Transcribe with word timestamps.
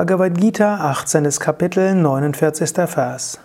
Bhagavad 0.00 0.40
Gita, 0.40 0.76
18. 0.76 1.28
Kapitel, 1.38 1.94
49. 1.94 2.88
Vers. 2.88 3.38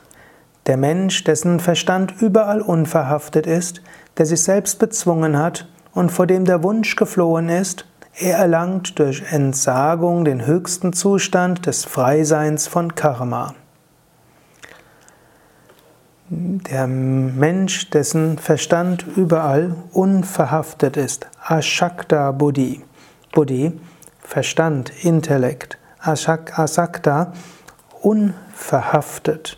Der 0.67 0.77
Mensch, 0.77 1.25
dessen 1.25 1.59
Verstand 1.59 2.21
überall 2.21 2.61
unverhaftet 2.61 3.45
ist, 3.45 3.81
der 4.17 4.25
sich 4.25 4.41
selbst 4.41 4.79
bezwungen 4.79 5.37
hat 5.37 5.67
und 5.93 6.13
vor 6.13 6.27
dem 6.27 6.45
der 6.45 6.63
Wunsch 6.63 6.95
geflohen 6.95 7.49
ist, 7.49 7.85
er 8.13 8.37
erlangt 8.37 8.97
durch 8.99 9.33
Entsagung 9.33 10.23
den 10.23 10.45
höchsten 10.45 10.93
Zustand 10.93 11.65
des 11.65 11.83
Freiseins 11.83 12.67
von 12.67 12.95
Karma. 12.95 13.53
Der 16.29 16.87
Mensch, 16.87 17.89
dessen 17.89 18.37
Verstand 18.37 19.05
überall 19.17 19.75
unverhaftet 19.91 20.95
ist, 20.95 21.27
Ashakta 21.45 22.31
Buddhi. 22.31 22.81
Buddhi, 23.33 23.73
Verstand, 24.21 25.03
Intellekt. 25.03 25.77
Asakta, 26.05 27.33
unverhaftet. 28.01 29.57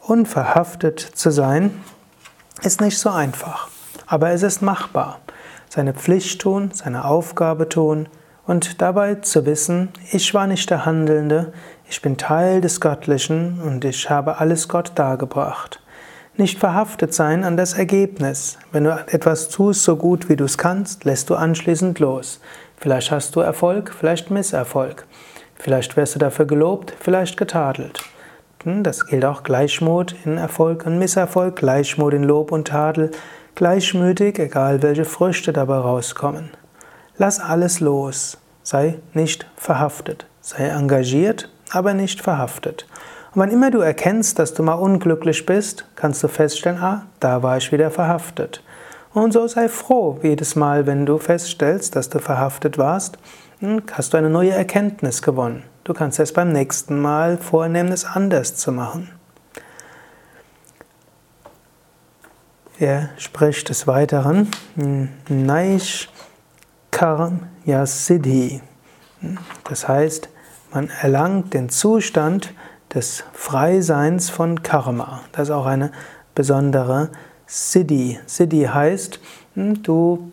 Unverhaftet 0.00 1.00
zu 1.00 1.30
sein 1.30 1.82
ist 2.62 2.80
nicht 2.80 2.98
so 2.98 3.10
einfach, 3.10 3.68
aber 4.06 4.30
es 4.30 4.42
ist 4.42 4.62
machbar. 4.62 5.20
Seine 5.68 5.92
Pflicht 5.92 6.40
tun, 6.40 6.70
seine 6.72 7.04
Aufgabe 7.04 7.68
tun 7.68 8.08
und 8.46 8.80
dabei 8.80 9.16
zu 9.16 9.44
wissen, 9.44 9.90
ich 10.10 10.32
war 10.32 10.46
nicht 10.46 10.70
der 10.70 10.86
Handelnde, 10.86 11.52
ich 11.88 12.00
bin 12.00 12.16
Teil 12.16 12.62
des 12.62 12.80
Göttlichen 12.80 13.60
und 13.60 13.84
ich 13.84 14.08
habe 14.08 14.38
alles 14.38 14.66
Gott 14.66 14.92
dargebracht. 14.94 15.82
Nicht 16.36 16.58
verhaftet 16.58 17.12
sein 17.12 17.44
an 17.44 17.58
das 17.58 17.74
Ergebnis. 17.74 18.56
Wenn 18.72 18.84
du 18.84 18.90
etwas 19.08 19.50
tust 19.50 19.84
so 19.84 19.96
gut 19.96 20.30
wie 20.30 20.36
du 20.36 20.44
es 20.44 20.56
kannst, 20.56 21.04
lässt 21.04 21.28
du 21.28 21.34
anschließend 21.34 21.98
los. 21.98 22.40
Vielleicht 22.78 23.10
hast 23.10 23.36
du 23.36 23.40
Erfolg, 23.40 23.94
vielleicht 23.96 24.30
Misserfolg. 24.30 25.06
Vielleicht 25.60 25.94
wirst 25.98 26.14
du 26.14 26.18
dafür 26.18 26.46
gelobt, 26.46 26.94
vielleicht 26.98 27.36
getadelt. 27.36 28.00
Hm, 28.64 28.82
das 28.82 29.06
gilt 29.06 29.26
auch 29.26 29.42
Gleichmut 29.42 30.16
in 30.24 30.38
Erfolg 30.38 30.86
und 30.86 30.98
Misserfolg, 30.98 31.56
Gleichmut 31.56 32.14
in 32.14 32.22
Lob 32.22 32.50
und 32.50 32.68
Tadel, 32.68 33.10
gleichmütig, 33.56 34.38
egal 34.38 34.82
welche 34.82 35.04
Früchte 35.04 35.52
dabei 35.52 35.76
rauskommen. 35.76 36.48
Lass 37.18 37.40
alles 37.40 37.80
los, 37.80 38.38
sei 38.62 39.00
nicht 39.12 39.46
verhaftet, 39.54 40.24
sei 40.40 40.68
engagiert, 40.68 41.50
aber 41.72 41.92
nicht 41.92 42.22
verhaftet. 42.22 42.86
Und 43.34 43.42
wann 43.42 43.50
immer 43.50 43.70
du 43.70 43.80
erkennst, 43.80 44.38
dass 44.38 44.54
du 44.54 44.62
mal 44.62 44.74
unglücklich 44.74 45.44
bist, 45.44 45.84
kannst 45.94 46.22
du 46.22 46.28
feststellen, 46.28 46.80
ah, 46.80 47.04
da 47.20 47.42
war 47.42 47.58
ich 47.58 47.70
wieder 47.70 47.90
verhaftet. 47.90 48.62
Und 49.12 49.32
so 49.32 49.46
sei 49.46 49.68
froh 49.68 50.18
jedes 50.22 50.56
Mal, 50.56 50.86
wenn 50.86 51.04
du 51.04 51.18
feststellst, 51.18 51.96
dass 51.96 52.08
du 52.08 52.18
verhaftet 52.18 52.78
warst 52.78 53.18
hast 53.92 54.14
du 54.14 54.16
eine 54.16 54.30
neue 54.30 54.52
Erkenntnis 54.52 55.20
gewonnen. 55.20 55.64
Du 55.84 55.92
kannst 55.92 56.18
es 56.18 56.32
beim 56.32 56.50
nächsten 56.50 56.98
Mal 56.98 57.36
vornehmen, 57.36 57.92
es 57.92 58.04
anders 58.04 58.56
zu 58.56 58.72
machen. 58.72 59.10
Er 62.78 63.10
spricht 63.18 63.68
des 63.68 63.86
Weiteren, 63.86 64.48
Naish 65.28 66.08
Karm 66.90 67.48
Yasiddhi. 67.66 68.62
Das 69.64 69.86
heißt, 69.86 70.30
man 70.72 70.88
erlangt 71.02 71.52
den 71.52 71.68
Zustand 71.68 72.54
des 72.94 73.24
Freiseins 73.34 74.30
von 74.30 74.62
Karma. 74.62 75.20
Das 75.32 75.48
ist 75.48 75.54
auch 75.54 75.66
eine 75.66 75.92
besondere 76.34 77.10
Siddhi. 77.46 78.18
Siddhi 78.24 78.62
heißt, 78.72 79.20
du 79.54 80.32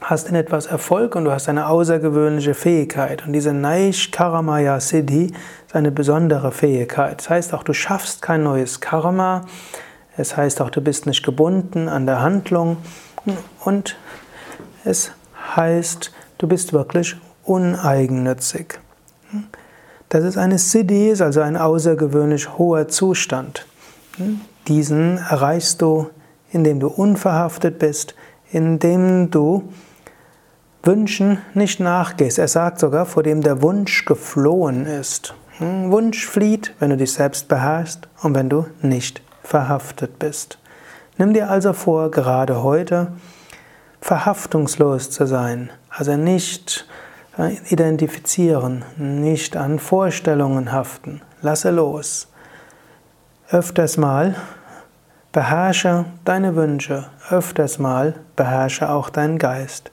hast 0.00 0.28
in 0.28 0.34
etwas 0.34 0.66
Erfolg 0.66 1.14
und 1.14 1.24
du 1.24 1.32
hast 1.32 1.48
eine 1.48 1.68
außergewöhnliche 1.68 2.54
Fähigkeit. 2.54 3.26
Und 3.26 3.32
diese 3.32 3.52
Naish 3.52 4.10
Karamaya 4.10 4.80
Siddhi 4.80 5.32
ist 5.66 5.76
eine 5.76 5.90
besondere 5.90 6.52
Fähigkeit. 6.52 7.18
Das 7.18 7.30
heißt 7.30 7.54
auch, 7.54 7.62
du 7.62 7.72
schaffst 7.72 8.22
kein 8.22 8.42
neues 8.42 8.80
Karma. 8.80 9.42
Es 10.16 10.36
heißt 10.36 10.60
auch, 10.60 10.70
du 10.70 10.80
bist 10.80 11.06
nicht 11.06 11.24
gebunden 11.24 11.88
an 11.88 12.06
der 12.06 12.20
Handlung. 12.20 12.78
Und 13.64 13.96
es 14.84 15.12
heißt, 15.56 16.12
du 16.38 16.48
bist 16.48 16.72
wirklich 16.72 17.16
uneigennützig. 17.44 18.80
Das 20.08 20.24
ist 20.24 20.36
eine 20.36 20.58
Siddhi, 20.58 21.10
ist 21.10 21.22
also 21.22 21.40
ein 21.40 21.56
außergewöhnlich 21.56 22.58
hoher 22.58 22.88
Zustand. 22.88 23.66
Diesen 24.66 25.18
erreichst 25.18 25.82
du, 25.82 26.10
indem 26.50 26.80
du 26.80 26.88
unverhaftet 26.88 27.78
bist, 27.78 28.14
indem 28.50 29.30
du 29.30 29.72
Wünschen 30.82 31.38
nicht 31.54 31.80
nachgehst. 31.80 32.38
Er 32.38 32.48
sagt 32.48 32.78
sogar, 32.78 33.06
vor 33.06 33.22
dem 33.22 33.42
der 33.42 33.62
Wunsch 33.62 34.04
geflohen 34.06 34.86
ist. 34.86 35.34
Hm, 35.58 35.90
Wunsch 35.90 36.26
flieht, 36.26 36.74
wenn 36.78 36.90
du 36.90 36.96
dich 36.96 37.12
selbst 37.12 37.48
beherrschst 37.48 38.08
und 38.22 38.34
wenn 38.34 38.48
du 38.48 38.66
nicht 38.80 39.20
verhaftet 39.42 40.18
bist. 40.18 40.58
Nimm 41.18 41.34
dir 41.34 41.50
also 41.50 41.74
vor, 41.74 42.10
gerade 42.10 42.62
heute 42.62 43.12
verhaftungslos 44.00 45.10
zu 45.10 45.26
sein, 45.26 45.68
also 45.90 46.16
nicht 46.16 46.86
äh, 47.36 47.56
identifizieren, 47.68 48.84
nicht 48.96 49.56
an 49.56 49.78
Vorstellungen 49.78 50.72
haften. 50.72 51.20
Lasse 51.42 51.70
los. 51.70 52.28
Öfters 53.50 53.96
mal 53.98 54.34
beherrsche 55.32 56.06
deine 56.24 56.56
Wünsche, 56.56 57.06
öfters 57.28 57.78
mal 57.78 58.14
beherrsche 58.34 58.88
auch 58.88 59.10
deinen 59.10 59.38
Geist. 59.38 59.90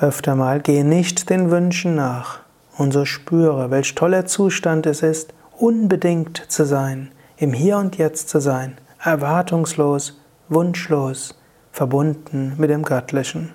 Öfter 0.00 0.34
mal 0.34 0.60
gehe 0.60 0.84
nicht 0.84 1.30
den 1.30 1.52
Wünschen 1.52 1.94
nach 1.94 2.40
und 2.76 2.92
so 2.92 3.04
spüre, 3.04 3.70
welch 3.70 3.94
toller 3.94 4.26
Zustand 4.26 4.86
es 4.86 5.02
ist, 5.02 5.32
unbedingt 5.56 6.50
zu 6.50 6.64
sein, 6.64 7.12
im 7.36 7.52
Hier 7.52 7.78
und 7.78 7.96
Jetzt 7.96 8.28
zu 8.28 8.40
sein, 8.40 8.76
erwartungslos, 9.02 10.20
wunschlos, 10.48 11.38
verbunden 11.70 12.54
mit 12.58 12.70
dem 12.70 12.82
Göttlichen. 12.82 13.52